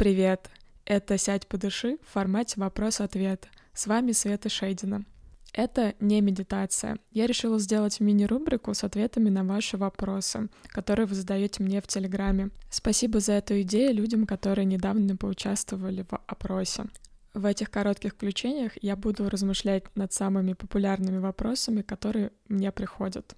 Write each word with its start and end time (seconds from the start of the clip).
Привет! 0.00 0.48
Это 0.86 1.18
«Сядь, 1.18 1.46
подыши» 1.46 1.98
в 2.02 2.12
формате 2.14 2.58
вопрос-ответ. 2.58 3.48
С 3.74 3.86
вами 3.86 4.12
Света 4.12 4.48
Шейдина. 4.48 5.04
Это 5.52 5.94
не 6.00 6.22
медитация. 6.22 6.96
Я 7.10 7.26
решила 7.26 7.58
сделать 7.58 8.00
мини-рубрику 8.00 8.72
с 8.72 8.82
ответами 8.82 9.28
на 9.28 9.44
ваши 9.44 9.76
вопросы, 9.76 10.48
которые 10.68 11.04
вы 11.04 11.14
задаете 11.14 11.62
мне 11.62 11.82
в 11.82 11.86
Телеграме. 11.86 12.48
Спасибо 12.70 13.20
за 13.20 13.34
эту 13.34 13.60
идею 13.60 13.94
людям, 13.94 14.26
которые 14.26 14.64
недавно 14.64 15.18
поучаствовали 15.18 16.06
в 16.10 16.18
опросе. 16.26 16.86
В 17.34 17.44
этих 17.44 17.70
коротких 17.70 18.14
включениях 18.14 18.72
я 18.80 18.96
буду 18.96 19.28
размышлять 19.28 19.84
над 19.96 20.14
самыми 20.14 20.54
популярными 20.54 21.18
вопросами, 21.18 21.82
которые 21.82 22.32
мне 22.48 22.72
приходят. 22.72 23.36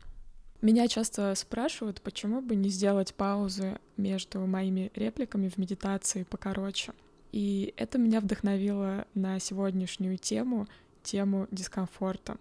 Меня 0.63 0.87
часто 0.87 1.35
спрашивают, 1.35 2.01
почему 2.03 2.41
бы 2.41 2.55
не 2.55 2.69
сделать 2.69 3.15
паузы 3.15 3.81
между 3.97 4.47
моими 4.47 4.93
репликами 4.95 5.49
в 5.49 5.59
медитации 5.59 6.23
покороче. 6.23 6.93
И 7.33 7.75
это 7.77 7.99
меня 7.99 8.21
вдохновило 8.21 9.05
на 9.15 9.41
сегодняшнюю 9.41 10.19
тему, 10.19 10.69
тему 11.03 11.49
дискомфорта. 11.51 12.37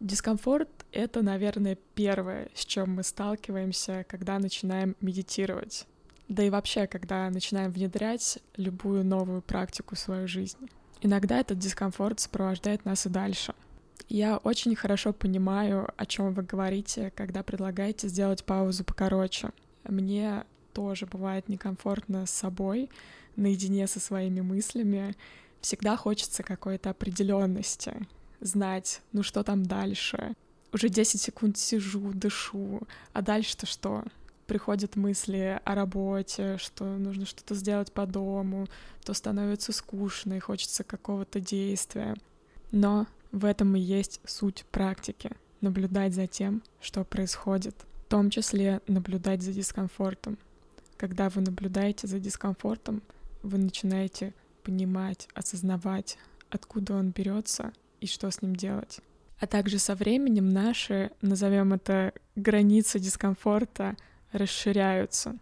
Дискомфорт— 0.00 0.68
это, 0.92 1.22
наверное, 1.22 1.78
первое, 1.94 2.48
с 2.54 2.64
чем 2.64 2.96
мы 2.96 3.04
сталкиваемся, 3.04 4.04
когда 4.08 4.40
начинаем 4.40 4.96
медитировать. 5.00 5.86
Да 6.26 6.42
и 6.42 6.50
вообще, 6.50 6.88
когда 6.88 7.30
начинаем 7.30 7.70
внедрять 7.70 8.40
любую 8.56 9.04
новую 9.04 9.42
практику 9.42 9.94
в 9.94 9.98
свою 10.00 10.26
жизнь. 10.26 10.68
Иногда 11.02 11.38
этот 11.38 11.60
дискомфорт 11.60 12.18
сопровождает 12.18 12.84
нас 12.84 13.06
и 13.06 13.08
дальше— 13.08 13.54
я 14.08 14.36
очень 14.38 14.74
хорошо 14.74 15.12
понимаю, 15.12 15.92
о 15.96 16.06
чем 16.06 16.32
вы 16.34 16.42
говорите, 16.42 17.12
когда 17.14 17.42
предлагаете 17.42 18.08
сделать 18.08 18.44
паузу 18.44 18.84
покороче. 18.84 19.50
Мне 19.84 20.44
тоже 20.72 21.06
бывает 21.06 21.48
некомфортно 21.48 22.26
с 22.26 22.30
собой, 22.30 22.90
наедине 23.36 23.86
со 23.86 24.00
своими 24.00 24.40
мыслями. 24.40 25.14
Всегда 25.60 25.96
хочется 25.96 26.42
какой-то 26.42 26.90
определенности, 26.90 27.94
знать, 28.40 29.02
ну 29.12 29.22
что 29.22 29.42
там 29.42 29.64
дальше. 29.64 30.34
Уже 30.72 30.88
10 30.88 31.20
секунд 31.20 31.58
сижу, 31.58 32.12
дышу, 32.12 32.82
а 33.12 33.22
дальше-то 33.22 33.66
что? 33.66 34.04
Приходят 34.46 34.96
мысли 34.96 35.60
о 35.64 35.74
работе, 35.74 36.56
что 36.58 36.84
нужно 36.84 37.26
что-то 37.26 37.54
сделать 37.54 37.92
по 37.92 38.06
дому, 38.06 38.66
то 39.04 39.14
становится 39.14 39.72
скучно 39.72 40.34
и 40.34 40.40
хочется 40.40 40.82
какого-то 40.84 41.40
действия. 41.40 42.16
Но 42.72 43.06
в 43.32 43.44
этом 43.44 43.76
и 43.76 43.80
есть 43.80 44.20
суть 44.24 44.64
практики— 44.70 45.30
наблюдать 45.60 46.14
за 46.14 46.26
тем, 46.26 46.62
что 46.80 47.04
происходит, 47.04 47.74
в 48.06 48.10
том 48.10 48.30
числе 48.30 48.80
наблюдать 48.86 49.42
за 49.42 49.52
дискомфортом. 49.52 50.38
Когда 50.96 51.28
вы 51.28 51.40
наблюдаете 51.40 52.06
за 52.06 52.18
дискомфортом, 52.18 53.02
вы 53.42 53.58
начинаете 53.58 54.34
понимать, 54.62 55.28
осознавать, 55.34 56.18
откуда 56.50 56.94
он 56.94 57.10
берется 57.10 57.72
и 58.00 58.06
что 58.06 58.30
с 58.30 58.42
ним 58.42 58.54
делать. 58.56 59.00
А 59.38 59.46
также 59.46 59.78
со 59.78 59.94
временем 59.94 60.48
наши, 60.50 61.10
назовем 61.22 61.72
это, 61.72 62.12
границы 62.36 62.98
дискомфорта 62.98 63.96
расширяются. 64.32 65.36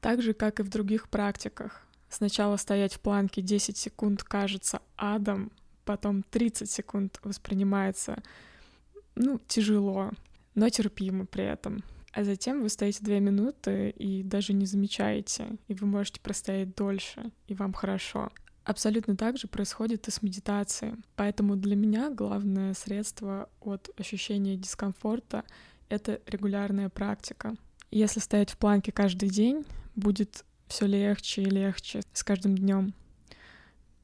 Так 0.00 0.20
же, 0.22 0.34
как 0.34 0.60
и 0.60 0.62
в 0.62 0.68
других 0.68 1.08
практиках. 1.08 1.82
Сначала 2.10 2.56
стоять 2.56 2.94
в 2.94 3.00
планке 3.00 3.42
10 3.42 3.76
секунд 3.76 4.22
кажется 4.22 4.80
адом, 4.96 5.50
потом 5.88 6.22
30 6.22 6.70
секунд 6.70 7.18
воспринимается, 7.24 8.22
ну, 9.14 9.40
тяжело, 9.48 10.10
но 10.54 10.68
терпимо 10.68 11.24
при 11.24 11.44
этом. 11.44 11.82
А 12.12 12.24
затем 12.24 12.60
вы 12.60 12.68
стоите 12.68 13.02
две 13.02 13.20
минуты 13.20 13.88
и 13.88 14.22
даже 14.22 14.52
не 14.52 14.66
замечаете, 14.66 15.56
и 15.66 15.72
вы 15.72 15.86
можете 15.86 16.20
простоять 16.20 16.74
дольше, 16.74 17.30
и 17.46 17.54
вам 17.54 17.72
хорошо. 17.72 18.30
Абсолютно 18.64 19.16
так 19.16 19.38
же 19.38 19.48
происходит 19.48 20.08
и 20.08 20.10
с 20.10 20.20
медитацией. 20.20 20.96
Поэтому 21.16 21.56
для 21.56 21.74
меня 21.74 22.10
главное 22.10 22.74
средство 22.74 23.48
от 23.60 23.88
ощущения 23.98 24.56
дискомфорта— 24.56 25.42
это 25.88 26.20
регулярная 26.26 26.90
практика. 26.90 27.54
Если 27.90 28.20
стоять 28.20 28.50
в 28.50 28.58
планке 28.58 28.92
каждый 28.92 29.30
день, 29.30 29.64
будет 29.96 30.44
все 30.66 30.84
легче 30.84 31.44
и 31.44 31.50
легче 31.50 32.02
с 32.12 32.22
каждым 32.22 32.58
днем. 32.58 32.92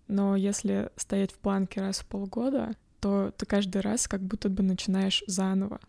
Но 0.08 0.36
если 0.36 0.90
стоять 0.96 1.32
в 1.32 1.38
планке 1.38 1.80
раз 1.80 2.00
в 2.00 2.06
полгода, 2.06 2.72
то 3.00 3.32
ты 3.36 3.46
каждый 3.46 3.80
раз 3.82 4.08
как 4.08 4.22
будто 4.22 4.48
бы 4.48 4.62
начинаешь 4.62 5.22
заново. 5.26 5.80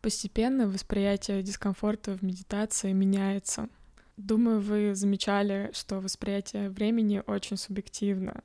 Постепенно 0.00 0.66
восприятие 0.66 1.42
дискомфорта 1.42 2.16
в 2.16 2.22
медитации 2.22 2.92
меняется. 2.92 3.68
Думаю, 4.16 4.60
вы 4.60 4.94
замечали, 4.94 5.70
что 5.72 6.00
восприятие 6.00 6.70
времени 6.70 7.22
очень 7.26 7.56
субъективно. 7.56 8.42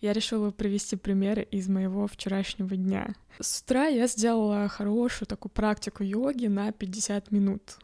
Я 0.00 0.12
решила 0.12 0.50
привести 0.50 0.96
примеры 0.96 1.42
из 1.42 1.68
моего 1.68 2.06
вчерашнего 2.06 2.76
дня. 2.76 3.14
С 3.40 3.62
утра 3.62 3.86
я 3.86 4.06
сделала 4.06 4.68
хорошую 4.68 5.26
такую 5.26 5.50
практику 5.50 6.02
йоги 6.02 6.46
на 6.46 6.72
50 6.72 7.30
минут. 7.32 7.78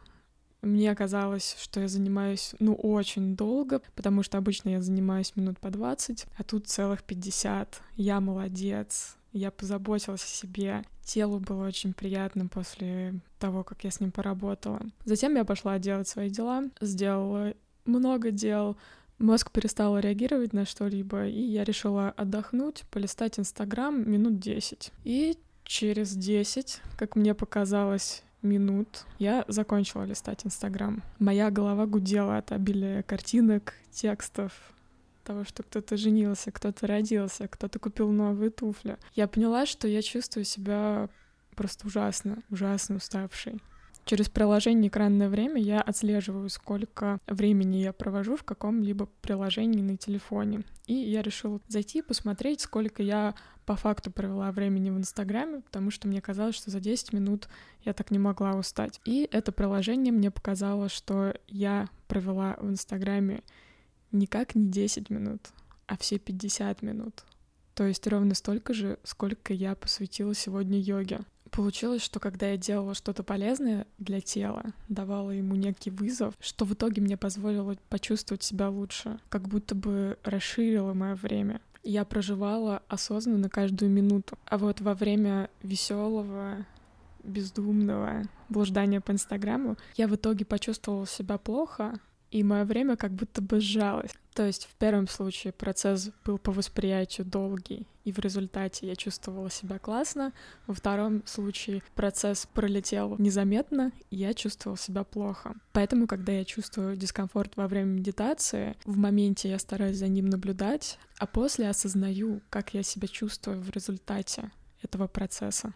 Мне 0.62 0.95
казалось, 0.95 1.56
что 1.61 1.81
я 1.81 1.89
занимаюсь, 1.89 2.55
ну, 2.61 2.75
очень 2.75 3.34
долго, 3.34 3.83
потому 3.97 4.23
что 4.23 4.39
обычно 4.39 4.71
я 4.71 4.81
занимаюсь 4.81 5.34
минут 5.34 5.59
по 5.59 5.71
20, 5.71 6.27
а 6.39 6.45
тут 6.45 6.69
целых 6.69 7.03
50. 7.03 7.83
Я 7.97 8.21
молодец, 8.21 9.17
я 9.33 9.51
позаботилась 9.51 10.22
о 10.22 10.27
себе. 10.27 10.84
Телу 11.03 11.41
было 11.41 11.67
очень 11.67 11.93
приятно 11.93 12.47
после 12.47 13.15
того, 13.41 13.65
как 13.65 13.83
я 13.83 13.91
с 13.91 13.99
ним 13.99 14.12
поработала. 14.12 14.81
Затем 15.05 15.34
я 15.34 15.45
пошла 15.45 15.81
делать 15.81 16.06
свои 16.06 16.31
дела, 16.31 16.62
сделала 16.81 17.55
много 17.84 18.31
дел, 18.31 18.77
мозг 19.19 19.51
перестал 19.51 19.99
реагировать 19.99 20.53
на 20.53 20.65
что-либо, 20.65 21.27
и 21.27 21.41
я 21.41 21.65
решила 21.65 22.11
отдохнуть, 22.11 22.84
полистать 22.91 23.41
Инстаграм 23.41 24.09
минут 24.09 24.39
10. 24.39 24.93
И 25.03 25.37
через 25.65 26.15
10, 26.15 26.81
как 26.97 27.17
мне 27.17 27.34
показалось, 27.34 28.22
минут 28.42 29.04
я 29.19 29.44
закончила 29.48 30.04
листать 30.04 30.44
Инстаграм. 30.44 31.03
Моя 31.19 31.50
голова 31.50 31.86
гудела 31.86 32.38
от 32.38 32.53
обилия 32.53 33.03
картинок, 33.03 33.75
текстов, 33.91 34.53
того, 35.25 35.44
что 35.44 35.62
кто-то 35.62 35.97
женился, 35.97 36.50
кто-то 36.50 36.86
родился, 36.86 37.48
кто-то 37.48 37.78
купил 37.78 38.10
новые 38.10 38.50
туфли. 38.50 38.98
Я 39.14 39.28
поняла, 39.28 39.66
что 39.66 39.88
я 39.88 40.03
чувствую 40.03 40.44
себя 40.44 41.08
просто 41.54 41.86
ужасно, 41.86 42.42
ужасно 42.50 42.97
уставшей. 42.97 43.60
Через 44.05 44.29
приложение 44.29 44.89
«Экранное 44.89 45.29
время» 45.29 45.61
я 45.61 45.81
отслеживаю, 45.81 46.49
сколько 46.49 47.19
времени 47.27 47.77
я 47.77 47.93
провожу 47.93 48.37
в 48.37 48.43
каком-либо 48.43 49.07
приложении 49.21 49.81
на 49.81 49.97
телефоне. 49.97 50.65
И 50.87 50.95
я 50.95 51.23
решила 51.23 51.61
зайти 51.69 52.01
и 52.01 52.03
посмотреть, 52.03 52.63
сколько 52.63 53.03
я 53.03 53.35
по 53.65 53.77
факту 53.77 54.11
провела 54.11 54.51
времени 54.51 54.91
в 54.91 54.99
Инстаграме, 54.99 55.61
потому 55.61 55.93
что 55.93 56.09
мне 56.09 56.21
казалось, 56.21 56.57
что 56.57 56.71
за 56.71 56.81
10 56.81 57.13
минут 57.13 57.49
я 57.85 57.93
так 57.93 58.11
не 58.11 58.19
могла 58.19 58.55
устать. 58.55 59.01
И 59.05 59.29
это 59.31 59.53
приложение 59.53 60.13
мне 60.13 60.33
показало, 60.33 60.89
что 60.89 61.34
я 61.47 61.89
провела 62.09 62.57
в 62.61 62.69
Инстаграме 62.69 63.43
никак 64.11 64.57
не 64.57 64.67
10 64.67 65.11
минут, 65.11 65.51
а 65.87 65.97
все 65.97 66.19
50 66.19 66.83
минут. 66.83 67.23
То 67.75 67.87
есть 67.87 68.07
ровно 68.07 68.34
столько 68.34 68.75
же, 68.75 68.99
сколько 69.05 69.55
я 69.55 69.75
посвятила 69.75 70.34
сегодня 70.34 70.79
йоге. 70.79 71.21
Получилось, 71.53 72.01
что 72.01 72.19
когда 72.19 72.49
я 72.49 72.57
делала 72.57 72.95
что-то 72.95 73.23
полезное 73.23 73.87
для 73.99 74.23
тела, 74.23 74.65
давала 74.89 75.33
ему 75.33 75.55
некий 75.55 75.91
вызов, 75.91 76.35
что 76.41 76.65
в 76.65 76.73
итоге 76.73 77.03
мне 77.03 77.19
позволило 77.19 77.77
почувствовать 77.91 78.43
себя 78.43 78.71
лучше, 78.71 79.21
как 79.29 79.49
будто 79.49 79.75
бы 79.75 80.17
расширило 80.25 80.95
мое 80.95 81.15
время. 81.15 81.61
Я 81.83 82.07
проживала 82.07 82.83
осознанно 82.89 83.51
каждую 83.51 83.91
минуту. 83.91 84.39
А 84.47 84.57
вот 84.57 84.81
во 84.81 84.95
время 84.95 85.51
веселого, 85.63 86.65
бездумного 87.23 88.23
блуждания 88.49 89.03
по 89.03 89.13
Инстаграму 89.13 89.77
я 89.97 90.09
в 90.09 90.15
итоге 90.15 90.47
почувствовала 90.47 91.07
себя 91.07 91.37
плохо, 91.37 92.01
и 92.33 92.43
мое 92.43 92.65
время 92.65 92.97
как 92.97 93.13
будто 93.13 93.43
бы 93.43 93.61
сжалось. 93.61 94.13
То 94.34 94.47
есть 94.47 94.65
в 94.65 94.75
первом 94.77 95.07
случае 95.07 95.53
процесс 95.53 96.11
был 96.25 96.39
по 96.39 96.51
восприятию 96.51 97.27
долгий, 97.27 97.87
и 98.05 98.13
в 98.13 98.19
результате 98.19 98.87
я 98.87 98.97
чувствовала 98.97 99.51
себя 99.51 99.79
классно. 99.79 100.33
Во 100.67 100.73
втором 100.73 101.23
случае 101.27 101.83
процесс 101.95 102.49
пролетел 102.55 103.17
незаметно, 103.19 103.93
и 104.11 104.17
я 104.17 104.33
чувствовала 104.33 104.79
себя 104.79 105.05
плохо. 105.05 105.55
Поэтому, 105.73 106.07
когда 106.07 106.33
я 106.33 106.47
чувствую 106.47 106.97
дискомфорт 106.97 107.55
во 107.57 107.69
время 107.69 107.91
медитации, 107.91 108.77
в 108.87 108.97
моменте 108.97 109.51
я 109.51 109.59
стараюсь 109.59 109.99
за 109.99 110.09
ним 110.09 110.31
наблюдать, 110.31 110.99
а 111.19 111.27
после 111.27 111.69
осознаю, 111.69 112.41
как 112.49 112.73
я 112.73 112.83
себя 112.83 113.09
чувствую 113.09 113.61
в 113.61 113.69
результате 113.69 114.51
этого 114.81 115.07
процесса. 115.07 115.75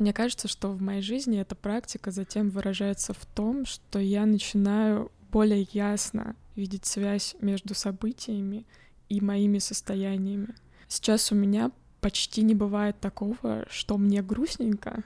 Мне 0.00 0.12
кажется, 0.12 0.48
что 0.48 0.70
в 0.70 0.80
моей 0.80 1.02
жизни 1.02 1.40
эта 1.40 1.54
практика 1.54 2.10
затем 2.10 2.50
выражается 2.50 3.12
в 3.12 3.24
том, 3.26 3.64
что 3.64 3.98
я 3.98 4.26
начинаю 4.26 5.10
более 5.30 5.66
ясно 5.72 6.36
видеть 6.56 6.86
связь 6.86 7.36
между 7.40 7.74
событиями 7.74 8.66
и 9.08 9.20
моими 9.20 9.58
состояниями. 9.58 10.54
Сейчас 10.88 11.32
у 11.32 11.34
меня 11.34 11.70
почти 12.00 12.42
не 12.42 12.54
бывает 12.54 12.98
такого, 13.00 13.66
что 13.70 13.98
мне 13.98 14.22
грустненько, 14.22 15.02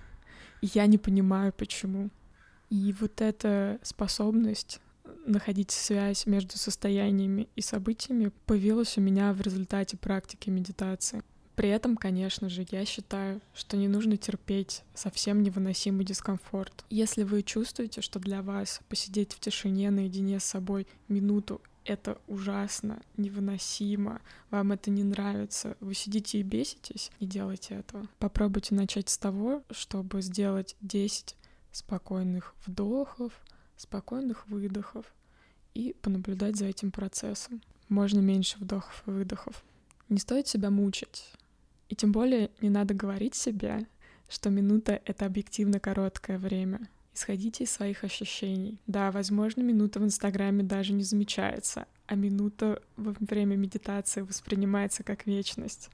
и 0.61 0.69
я 0.75 0.87
не 0.87 0.99
понимаю, 0.99 1.53
почему. 1.53 2.11
И 2.71 2.95
вот 2.99 3.21
эта 3.21 3.79
способность 3.83 4.81
находить 5.27 5.71
связь 5.71 6.27
между 6.27 6.59
состояниями 6.59 7.49
и 7.55 7.61
событиями 7.61 8.33
появилась 8.47 8.97
у 8.99 9.01
меня 9.01 9.33
в 9.33 9.41
результате 9.41 9.97
практики 9.97 10.51
медитации. 10.51 11.23
При 11.55 11.69
этом, 11.69 11.97
конечно 11.97 12.49
же, 12.49 12.67
я 12.71 12.85
считаю, 12.85 13.41
что 13.55 13.77
не 13.77 13.89
нужно 13.89 14.17
терпеть 14.17 14.83
совсем 14.95 15.43
невыносимый 15.43 16.05
дискомфорт. 16.05 16.85
Если 16.89 17.25
вы 17.25 17.43
чувствуете, 17.43 18.01
что 18.01 18.19
для 18.19 18.43
вас 18.43 18.81
посидеть 18.89 19.33
в 19.33 19.41
тишине 19.41 19.91
наедине 19.91 20.41
с 20.41 20.45
собой 20.45 20.87
минуту 21.09 21.61
это 21.85 22.19
ужасно, 22.29 23.03
невыносимо, 23.17 24.21
вам 24.51 24.73
это 24.73 24.91
не 24.91 25.03
нравится, 25.03 25.77
вы 25.81 25.95
сидите 25.95 26.39
и 26.39 26.43
беситесь, 26.43 27.11
не 27.21 27.27
делайте 27.27 27.75
этого. 27.75 28.07
Попробуйте 28.19 28.75
начать 28.75 29.09
с 29.09 29.19
того, 29.19 29.63
чтобы 29.71 30.23
сделать 30.23 30.77
10 30.81 31.37
спокойных 31.73 32.55
вдохов, 32.67 33.33
спокойных 33.77 34.47
выдохов 34.47 35.07
и 35.75 35.95
понаблюдать 36.03 36.57
за 36.57 36.67
этим 36.67 36.91
процессом. 36.91 37.61
Можно 37.89 38.21
меньше 38.21 38.59
вдохов 38.59 39.03
и 39.07 39.11
выдохов. 39.11 39.65
Не 40.09 40.19
стоит 40.19 40.47
себя 40.47 40.71
мучить. 40.71 41.33
И 41.89 41.95
тем 41.95 42.13
более 42.13 42.51
не 42.61 42.71
надо 42.71 42.95
говорить 42.95 43.35
себе, 43.35 43.87
что 44.29 44.51
минута— 44.51 45.01
это 45.05 45.27
объективно 45.27 45.79
короткое 45.79 46.39
время. 46.39 46.89
Исходите 47.15 47.65
из 47.65 47.71
своих 47.71 48.05
ощущений. 48.05 48.79
Да, 48.87 49.11
возможно, 49.11 49.61
минута 49.61 50.01
в 50.01 50.05
Инстаграме 50.05 50.63
даже 50.63 50.95
не 50.95 51.05
замечается, 51.05 51.87
а 52.07 52.15
минута 52.15 52.83
во 52.97 53.15
время 53.21 53.57
медитации 53.57 54.23
воспринимается 54.23 55.03
как 55.03 55.27
вечность. 55.27 55.91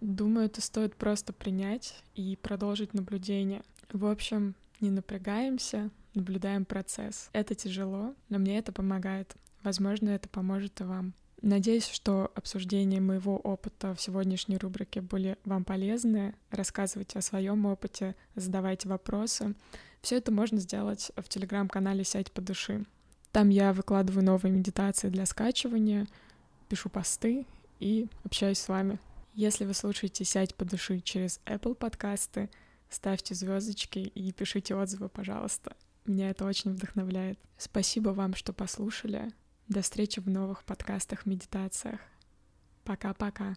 Думаю, 0.00 0.46
это 0.46 0.60
стоит 0.60 0.94
просто 0.94 1.32
принять 1.32 2.02
и 2.14 2.38
продолжить 2.40 2.94
наблюдение. 2.94 3.62
В 3.92 4.06
общем, 4.06 4.54
не 4.80 4.90
напрягаемся, 4.90 5.90
наблюдаем 6.14 6.64
процесс. 6.64 7.28
Это 7.32 7.54
тяжело, 7.54 8.14
но 8.28 8.38
мне 8.38 8.58
это 8.58 8.72
помогает. 8.72 9.34
Возможно, 9.62 10.08
это 10.10 10.28
поможет 10.28 10.80
и 10.80 10.84
вам. 10.84 11.12
Надеюсь, 11.42 11.86
что 11.86 12.30
обсуждения 12.34 13.00
моего 13.00 13.36
опыта 13.36 13.94
в 13.94 14.00
сегодняшней 14.00 14.58
рубрике 14.58 15.00
были 15.00 15.38
вам 15.44 15.64
полезны. 15.64 16.34
Рассказывайте 16.50 17.18
о 17.18 17.22
своем 17.22 17.64
опыте, 17.64 18.14
задавайте 18.34 18.88
вопросы. 18.88 19.54
Все 20.02 20.18
это 20.18 20.32
можно 20.32 20.58
сделать 20.58 21.10
в 21.16 21.28
телеграм-канале 21.28 22.04
«Сядь 22.04 22.30
по 22.30 22.42
души». 22.42 22.84
Там 23.32 23.48
я 23.48 23.72
выкладываю 23.72 24.24
новые 24.24 24.52
медитации 24.52 25.08
для 25.08 25.24
скачивания, 25.24 26.06
пишу 26.68 26.90
посты 26.90 27.46
и 27.78 28.06
общаюсь 28.24 28.58
с 28.58 28.68
вами. 28.68 28.98
Если 29.34 29.64
вы 29.64 29.72
слушаете 29.72 30.24
«Сядь 30.24 30.54
по 30.54 30.66
души» 30.66 31.00
через 31.00 31.40
Apple 31.46 31.74
подкасты, 31.74 32.50
ставьте 32.90 33.34
звездочки 33.34 34.00
и 34.00 34.32
пишите 34.32 34.74
отзывы, 34.74 35.08
пожалуйста. 35.08 35.74
Меня 36.04 36.30
это 36.30 36.44
очень 36.44 36.72
вдохновляет. 36.72 37.38
Спасибо 37.56 38.10
вам, 38.10 38.34
что 38.34 38.52
послушали. 38.52 39.32
До 39.70 39.82
встречи 39.82 40.18
в 40.18 40.28
новых 40.28 40.64
подкастах-медитациях. 40.64 42.00
Пока-пока. 42.82 43.54